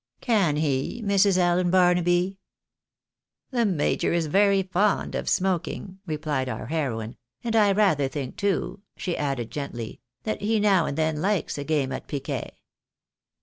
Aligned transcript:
Can 0.19 0.55
he, 0.55 1.03
Mrs. 1.05 1.37
Allen 1.37 1.69
Barnaby?"" 1.69 2.37
The 3.51 3.67
major 3.67 4.11
is 4.13 4.25
very 4.25 4.63
fond 4.63 5.13
of 5.13 5.29
smoking," 5.29 5.99
replied 6.07 6.49
our 6.49 6.65
heroine;" 6.65 7.17
and 7.43 7.55
I 7.55 7.71
rather 7.71 8.07
think 8.07 8.35
too," 8.35 8.81
she 8.97 9.15
added, 9.15 9.51
gently," 9.51 10.01
that 10.23 10.41
he 10.41 10.59
now 10.59 10.87
and 10.87 10.97
then 10.97 11.21
likes 11.21 11.55
a 11.59 11.63
game 11.63 11.91
at 11.91 12.07
piquet." 12.07 12.49